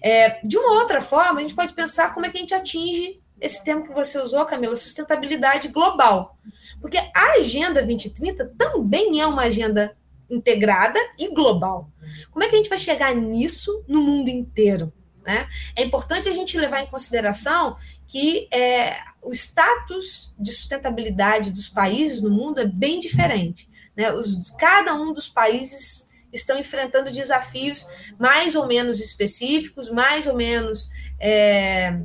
[0.00, 3.20] É, de uma outra forma, a gente pode pensar como é que a gente atinge
[3.40, 6.36] esse termo que você usou, Camila, sustentabilidade global.
[6.80, 9.96] Porque a Agenda 2030 também é uma agenda
[10.30, 11.90] integrada e global.
[12.30, 14.92] Como é que a gente vai chegar nisso no mundo inteiro?
[15.24, 15.48] Né?
[15.76, 22.22] É importante a gente levar em consideração que é, o status de sustentabilidade dos países
[22.22, 23.68] no mundo é bem diferente.
[23.94, 24.10] Né?
[24.12, 27.86] Os, cada um dos países estão enfrentando desafios
[28.18, 30.88] mais ou menos específicos, mais ou menos
[31.20, 32.00] é,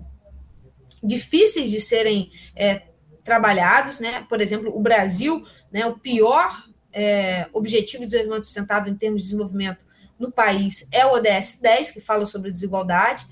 [1.02, 2.84] difíceis de serem é,
[3.24, 4.02] trabalhados.
[4.02, 4.26] Né?
[4.28, 9.28] Por exemplo, o Brasil, né, o pior é, Objetivo de Desenvolvimento Sustentável em termos de
[9.28, 9.86] desenvolvimento
[10.20, 13.26] no país é o ODS 10, que fala sobre desigualdade,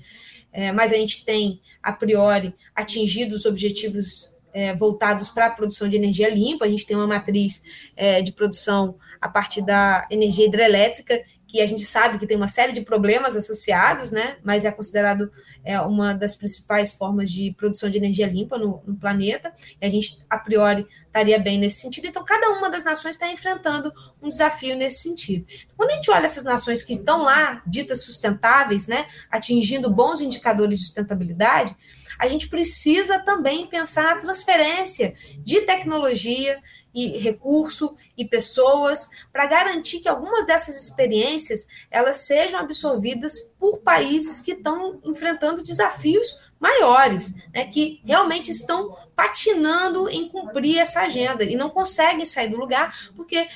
[0.52, 5.88] é, mas a gente tem, a priori, atingido os objetivos é, voltados para a produção
[5.88, 7.62] de energia limpa, a gente tem uma matriz
[7.96, 12.48] é, de produção a partir da energia hidrelétrica, que a gente sabe que tem uma
[12.48, 14.38] série de problemas associados, né?
[14.42, 15.30] Mas é considerado
[15.62, 19.52] é, uma das principais formas de produção de energia limpa no, no planeta.
[19.78, 22.06] E a gente, a priori, estaria bem nesse sentido.
[22.06, 25.44] Então, cada uma das nações está enfrentando um desafio nesse sentido.
[25.76, 29.06] Quando a gente olha essas nações que estão lá, ditas sustentáveis, né?
[29.30, 31.76] Atingindo bons indicadores de sustentabilidade,
[32.18, 36.58] a gente precisa também pensar na transferência de tecnologia,
[36.94, 44.40] e recurso e pessoas para garantir que algumas dessas experiências elas sejam absorvidas por países
[44.40, 51.56] que estão enfrentando desafios maiores, né, que realmente estão patinando em cumprir essa agenda e
[51.56, 53.48] não conseguem sair do lugar porque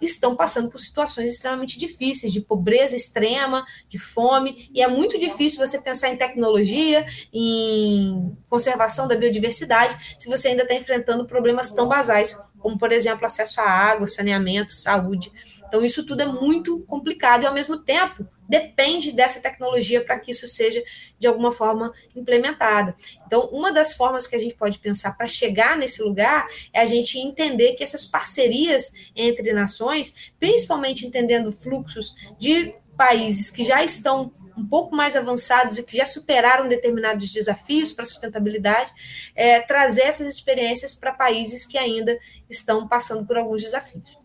[0.00, 5.64] estão passando por situações extremamente difíceis, de pobreza extrema, de fome, e é muito difícil
[5.64, 11.88] você pensar em tecnologia, em conservação da biodiversidade, se você ainda está enfrentando problemas tão
[11.88, 15.30] basais, como, por exemplo, acesso à água, saneamento, saúde.
[15.68, 20.30] Então, isso tudo é muito complicado e, ao mesmo tempo, depende dessa tecnologia para que
[20.30, 20.82] isso seja,
[21.18, 22.96] de alguma forma, implementada.
[23.26, 26.86] Então, uma das formas que a gente pode pensar para chegar nesse lugar é a
[26.86, 34.32] gente entender que essas parcerias entre nações, principalmente entendendo fluxos de países que já estão
[34.58, 38.92] um pouco mais avançados e que já superaram determinados desafios para a sustentabilidade,
[39.34, 42.18] é, trazer essas experiências para países que ainda
[42.50, 44.18] estão passando por alguns desafios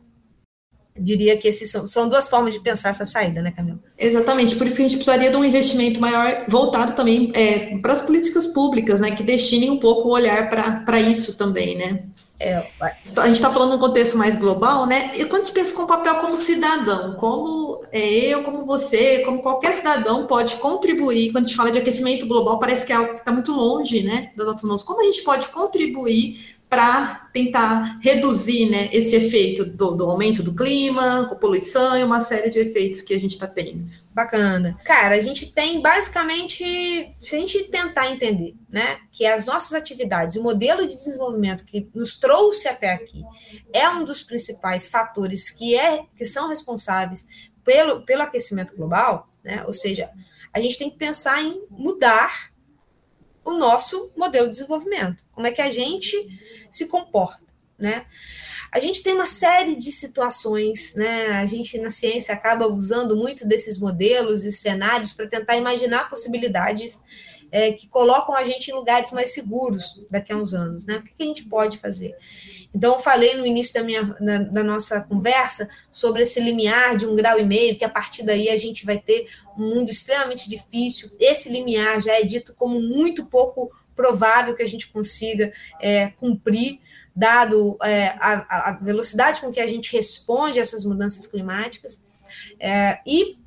[0.97, 3.79] diria que esses são, são duas formas de pensar essa saída, né, Camila?
[3.97, 7.93] Exatamente, por isso que a gente precisaria de um investimento maior voltado também é, para
[7.93, 12.03] as políticas públicas, né, que destinem um pouco o olhar para isso também, né?
[12.43, 12.69] É,
[13.15, 15.11] a gente está falando num contexto mais global, né?
[15.15, 19.19] E quando a gente pensa com o papel como cidadão, como é, eu, como você,
[19.19, 22.95] como qualquer cidadão pode contribuir, quando a gente fala de aquecimento global, parece que é
[22.97, 27.99] algo que está muito longe, né, das nossas como a gente pode contribuir para tentar
[28.01, 32.57] reduzir né, esse efeito do, do, aumento do clima, com poluição e uma série de
[32.57, 33.85] efeitos que a gente está tendo.
[34.11, 34.75] Bacana.
[34.83, 36.63] Cara, a gente tem basicamente,
[37.21, 41.87] se a gente tentar entender, né, que as nossas atividades, o modelo de desenvolvimento que
[41.93, 43.21] nos trouxe até aqui,
[43.71, 47.27] é um dos principais fatores que, é, que são responsáveis
[47.63, 50.09] pelo, pelo aquecimento global, né, ou seja,
[50.51, 52.51] a gente tem que pensar em mudar
[53.45, 55.23] o nosso modelo de desenvolvimento.
[55.31, 56.41] Como é que a gente
[56.77, 57.43] se comporta,
[57.77, 58.05] né?
[58.71, 61.27] A gente tem uma série de situações, né?
[61.33, 66.99] A gente na ciência acaba usando muito desses modelos e cenários para tentar imaginar possibilidades
[67.51, 70.97] é, que colocam a gente em lugares mais seguros daqui a uns anos, né?
[70.97, 72.15] O que, a gente pode fazer?
[72.73, 77.05] Então, eu falei no início da, minha, na, da nossa conversa sobre esse limiar de
[77.05, 80.49] um grau e meio, que a partir daí a gente vai ter um mundo extremamente
[80.49, 81.11] difícil.
[81.19, 86.79] Esse limiar já é dito como muito pouco provável que a gente consiga é, cumprir,
[87.15, 92.03] dado é, a, a, velocidade com que a gente responde a essas mudanças climáticas.
[92.59, 93.37] É, e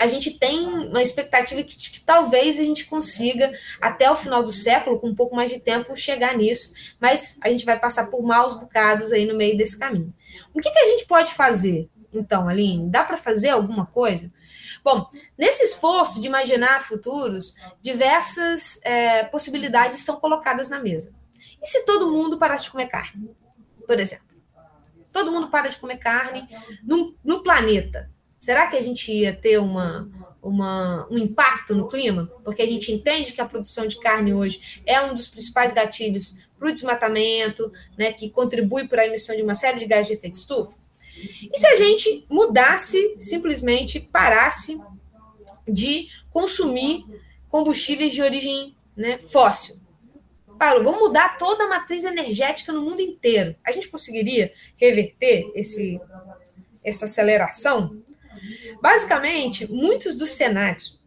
[0.00, 4.52] a gente tem uma expectativa que, que, talvez a gente consiga, até o final do
[4.52, 8.22] século, com um pouco mais de tempo, chegar nisso, mas a gente vai passar por
[8.22, 10.14] maus bocados aí no meio desse caminho.
[10.54, 12.88] O que, que a gente pode fazer, então, Aline?
[12.88, 14.30] Dá para fazer alguma coisa?
[14.84, 21.12] Bom, nesse esforço de imaginar futuros, diversas é, possibilidades são colocadas na mesa.
[21.62, 23.30] E se todo mundo parasse de comer carne,
[23.86, 24.28] por exemplo?
[25.12, 26.46] Todo mundo para de comer carne
[26.84, 28.10] no, no planeta
[28.40, 30.08] será que a gente ia ter uma,
[30.42, 32.30] uma, um impacto no clima?
[32.44, 36.38] Porque a gente entende que a produção de carne hoje é um dos principais gatilhos
[36.58, 40.14] para o desmatamento, né, que contribui para a emissão de uma série de gases de
[40.14, 40.76] efeito estufa.
[41.52, 44.80] E se a gente mudasse, simplesmente parasse
[45.66, 47.04] de consumir
[47.48, 49.76] combustíveis de origem né, fóssil?
[50.58, 53.54] Paulo, vamos mudar toda a matriz energética no mundo inteiro.
[53.64, 56.00] A gente conseguiria reverter esse,
[56.82, 58.02] essa aceleração?
[58.82, 60.98] Basicamente, muitos dos cenários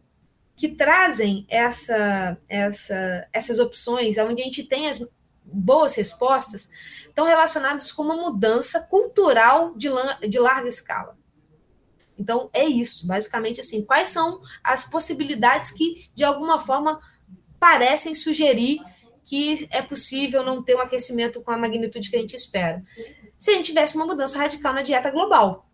[0.56, 5.04] que trazem essa, essa, essas opções, onde a gente tem as
[5.44, 6.70] boas respostas,
[7.06, 9.88] estão relacionados com uma mudança cultural de,
[10.28, 11.16] de larga escala.
[12.18, 13.84] Então, é isso, basicamente assim.
[13.84, 17.00] Quais são as possibilidades que, de alguma forma,
[17.58, 18.80] parecem sugerir
[19.24, 22.82] que é possível não ter um aquecimento com a magnitude que a gente espera?
[23.38, 25.68] Se a gente tivesse uma mudança radical na dieta global.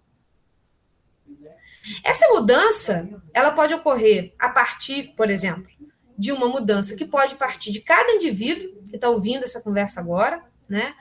[2.04, 5.70] Essa mudança, ela pode ocorrer a partir, por exemplo,
[6.18, 10.42] de uma mudança que pode partir de cada indivíduo que está ouvindo essa conversa agora,
[10.68, 10.94] né?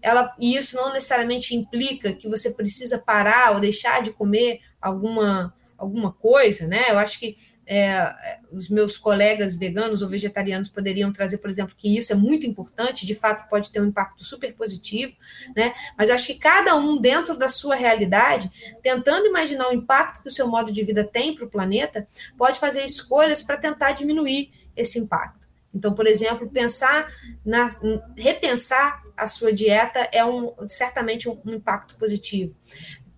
[0.00, 5.52] Ela, e isso não necessariamente implica que você precisa parar ou deixar de comer alguma,
[5.76, 6.90] alguma coisa, né?
[6.90, 11.96] Eu acho que é, os meus colegas veganos ou vegetarianos poderiam trazer, por exemplo, que
[11.96, 15.14] isso é muito importante, de fato pode ter um impacto super positivo,
[15.54, 15.72] né?
[15.96, 18.50] Mas acho que cada um, dentro da sua realidade,
[18.82, 22.58] tentando imaginar o impacto que o seu modo de vida tem para o planeta, pode
[22.58, 25.48] fazer escolhas para tentar diminuir esse impacto.
[25.74, 27.12] Então, por exemplo, pensar
[27.44, 27.68] na,
[28.16, 32.54] repensar a sua dieta é um, certamente um, um impacto positivo.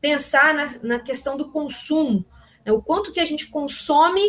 [0.00, 2.24] Pensar na, na questão do consumo,
[2.64, 2.72] né?
[2.72, 4.20] o quanto que a gente consome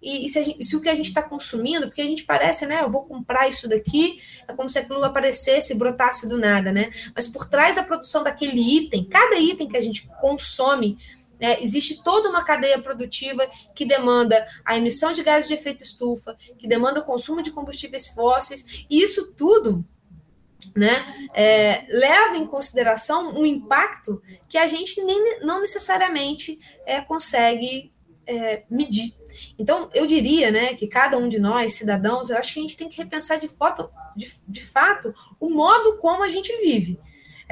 [0.00, 2.66] e, e se, gente, se, o que a gente está consumindo, porque a gente parece,
[2.66, 2.82] né?
[2.82, 6.90] Eu vou comprar isso daqui, é como se aquilo aparecesse brotasse do nada, né?
[7.14, 10.98] Mas por trás da produção daquele item, cada item que a gente consome,
[11.42, 16.36] né, existe toda uma cadeia produtiva que demanda a emissão de gases de efeito estufa,
[16.56, 19.84] que demanda o consumo de combustíveis fósseis, e isso tudo
[20.76, 27.92] né, é, leva em consideração um impacto que a gente nem, não necessariamente é, consegue
[28.24, 29.12] é, medir.
[29.58, 32.76] Então, eu diria né, que cada um de nós, cidadãos, eu acho que a gente
[32.76, 37.00] tem que repensar de, foto, de, de fato o modo como a gente vive.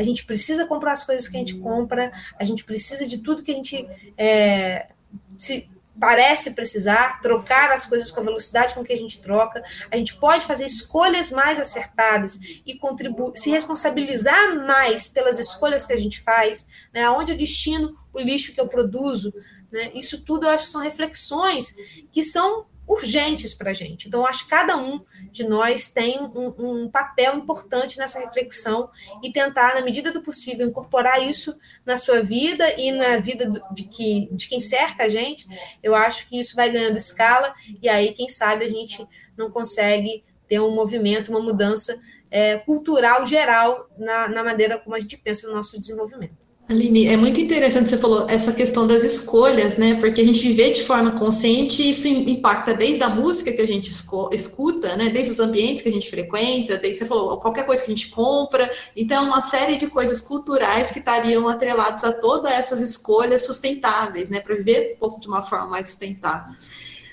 [0.01, 3.43] A gente precisa comprar as coisas que a gente compra, a gente precisa de tudo
[3.43, 3.87] que a gente
[4.17, 4.89] é,
[5.37, 5.69] se
[6.01, 9.63] parece precisar, trocar as coisas com a velocidade com que a gente troca.
[9.91, 15.93] A gente pode fazer escolhas mais acertadas e contribuir, se responsabilizar mais pelas escolhas que
[15.93, 17.05] a gente faz, né?
[17.05, 19.35] Aonde eu destino o lixo que eu produzo,
[19.71, 19.91] né?
[19.95, 21.75] Isso tudo eu acho que são reflexões
[22.11, 24.09] que são urgentes para a gente.
[24.09, 25.01] Então, acho que cada um
[25.31, 28.91] de nós tem um, um, papel importante nessa reflexão
[29.23, 33.63] e tentar, na medida do possível, incorporar isso na sua vida e na vida do,
[33.73, 35.47] de, que, de quem cerca a gente.
[35.81, 40.25] Eu acho que isso vai ganhando escala e aí, quem sabe, a gente não consegue
[40.49, 41.97] ter um movimento, uma mudança
[42.29, 46.50] é, cultural geral na, na maneira como a gente pensa no nosso desenvolvimento.
[46.71, 49.97] Aline, é muito interessante você falou essa questão das escolhas, né?
[49.99, 53.91] Porque a gente vê de forma consciente, isso impacta desde a música que a gente
[53.91, 55.09] escuta, né?
[55.09, 58.09] Desde os ambientes que a gente frequenta, desde você falou qualquer coisa que a gente
[58.11, 58.71] compra.
[58.95, 64.39] Então, uma série de coisas culturais que estariam atrelados a todas essas escolhas sustentáveis, né?
[64.39, 66.55] Para viver um pouco de uma forma mais sustentável.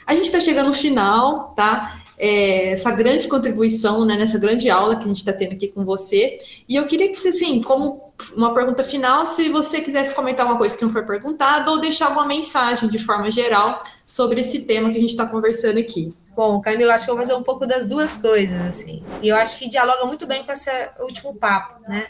[0.06, 2.04] A gente está chegando no final, tá?
[2.18, 5.86] é, essa grande contribuição, né, nessa grande aula que a gente está tendo aqui com
[5.86, 6.40] você.
[6.68, 10.58] E eu queria que você, assim, como uma pergunta final, se você quisesse comentar uma
[10.58, 14.90] coisa que não foi perguntada ou deixar alguma mensagem de forma geral sobre esse tema
[14.90, 16.14] que a gente está conversando aqui.
[16.38, 19.04] Bom, Camila, acho que eu vou fazer um pouco das duas coisas, assim.
[19.24, 20.70] E eu acho que dialoga muito bem com esse
[21.00, 22.10] último papo, né?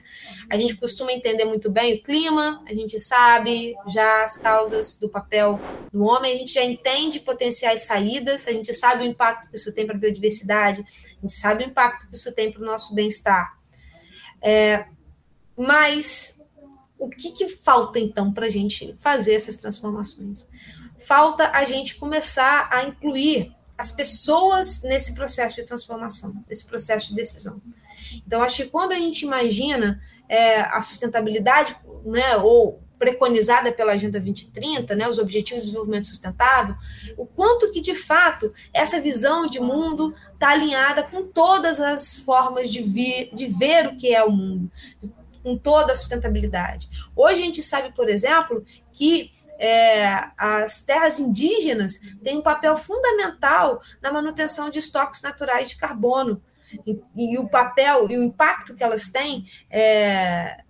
[0.49, 5.07] A gente costuma entender muito bem o clima, a gente sabe já as causas do
[5.07, 5.57] papel
[5.93, 9.73] do homem, a gente já entende potenciais saídas, a gente sabe o impacto que isso
[9.73, 12.93] tem para a biodiversidade, a gente sabe o impacto que isso tem para o nosso
[12.93, 13.57] bem-estar.
[14.41, 14.87] É,
[15.57, 16.39] mas
[16.97, 20.47] o que, que falta, então, para a gente fazer essas transformações?
[20.97, 27.15] Falta a gente começar a incluir as pessoas nesse processo de transformação, nesse processo de
[27.15, 27.61] decisão.
[28.25, 34.19] Então, acho que quando a gente imagina é, a sustentabilidade, né, ou preconizada pela Agenda
[34.19, 36.75] 2030, né, os Objetivos de Desenvolvimento Sustentável,
[37.15, 42.71] o quanto que, de fato, essa visão de mundo está alinhada com todas as formas
[42.71, 44.71] de, vir, de ver o que é o mundo,
[45.47, 46.89] com toda a sustentabilidade.
[47.15, 53.81] Hoje a gente sabe, por exemplo, que é, as terras indígenas têm um papel fundamental
[54.01, 56.43] na manutenção de estoques naturais de carbono.
[56.85, 60.65] E, e o papel e o impacto que elas têm é,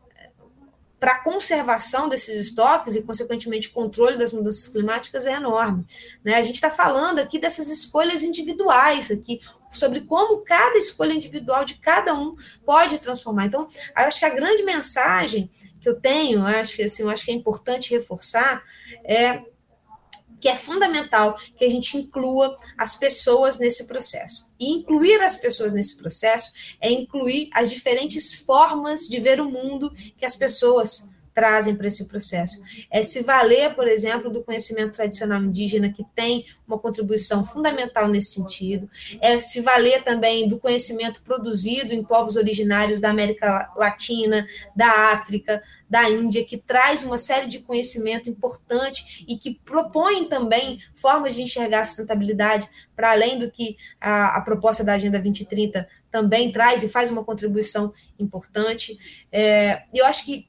[1.00, 5.86] para a conservação desses estoques e, consequentemente, controle das mudanças climáticas é enorme.
[6.24, 6.36] Né?
[6.36, 9.39] A gente está falando aqui dessas escolhas individuais aqui,
[9.70, 12.36] sobre como cada escolha individual de cada um
[12.66, 13.45] pode transformar.
[13.45, 17.36] Então, acho que a grande mensagem que eu tenho, acho que assim, acho que é
[17.36, 18.64] importante reforçar,
[19.04, 19.43] é
[20.39, 24.47] que é fundamental que a gente inclua as pessoas nesse processo.
[24.60, 26.51] E incluir as pessoas nesse processo
[26.82, 32.07] é incluir as diferentes formas de ver o mundo que as pessoas trazem para esse
[32.07, 32.63] processo.
[32.89, 38.33] É se valer, por exemplo, do conhecimento tradicional indígena, que tem uma contribuição fundamental nesse
[38.33, 38.89] sentido,
[39.21, 45.61] é se valer também do conhecimento produzido em povos originários da América Latina, da África,
[45.88, 51.43] da Índia, que traz uma série de conhecimento importante e que propõe também formas de
[51.43, 56.81] enxergar a sustentabilidade para além do que a, a, proposta da Agenda 2030 também traz
[56.81, 58.97] e faz uma contribuição importante.
[59.31, 60.47] É, eu acho que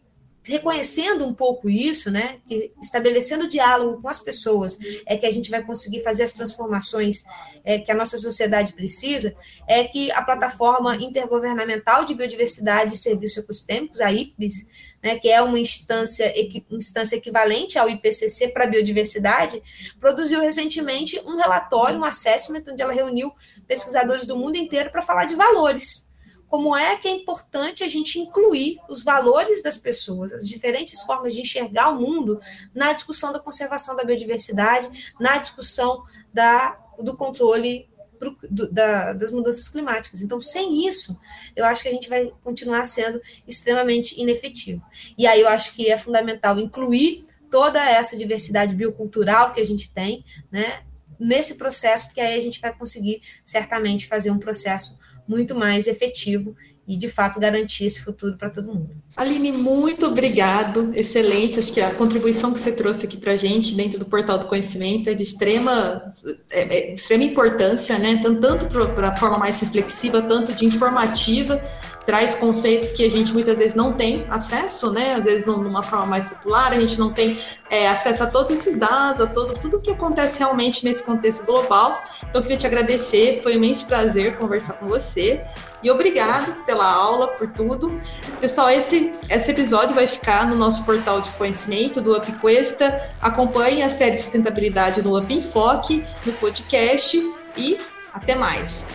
[0.49, 5.51] reconhecendo um pouco isso, né, que estabelecendo diálogo com as pessoas é que a gente
[5.51, 7.25] vai conseguir fazer as transformações
[7.65, 9.35] é, que a nossa sociedade precisa,
[9.67, 14.67] é que a plataforma intergovernamental de biodiversidade e serviços ecosistêmicos, a IPBIS,
[15.03, 16.33] né, que é uma instância,
[16.71, 19.63] instância equivalente ao IPCC para biodiversidade,
[20.01, 23.33] produziu recentemente um relatório, um assessment, onde ela reuniu
[23.67, 26.08] pesquisadores do mundo inteiro para falar de valores
[26.49, 31.35] como é que é importante a gente incluir os valores das pessoas, as diferentes formas
[31.35, 32.41] de enxergar o mundo
[32.75, 37.89] na discussão da conservação da biodiversidade, na discussão da, do controle
[38.19, 40.23] pro, do, da, das mudanças climáticas.
[40.23, 41.19] Então, sem isso,
[41.55, 44.83] eu acho que a gente vai continuar sendo extremamente inefetivo.
[45.17, 49.93] E aí eu acho que é fundamental incluir toda essa diversidade biocultural que a gente
[49.93, 50.83] tem, né,
[51.19, 56.57] nesse processo, porque aí a gente vai conseguir certamente fazer um processo muito mais efetivo
[56.89, 58.89] e, de fato, garantir esse futuro para todo mundo.
[59.15, 61.59] Aline, muito obrigado, excelente.
[61.59, 64.47] Acho que a contribuição que você trouxe aqui para a gente dentro do Portal do
[64.47, 66.11] Conhecimento é de extrema,
[66.49, 68.19] é, é de extrema importância, né?
[68.23, 71.63] Tanto para a forma mais reflexiva, tanto de informativa,
[72.09, 75.17] traz conceitos que a gente muitas vezes não tem acesso, né?
[75.17, 77.39] Às vezes numa forma mais popular, a gente não tem
[77.69, 81.45] é, acesso a todos esses dados, a todo, tudo o que acontece realmente nesse contexto
[81.45, 82.03] global.
[82.23, 85.45] Então, eu queria te agradecer, foi um imenso prazer conversar com você.
[85.83, 88.01] E obrigado pela aula, por tudo.
[88.41, 93.07] Pessoal, esse, esse episódio vai ficar no nosso portal de conhecimento do UpQuesta.
[93.21, 97.19] Acompanhe a série de sustentabilidade no Up Enfoque, no podcast
[97.55, 97.77] e
[98.15, 98.87] até mais.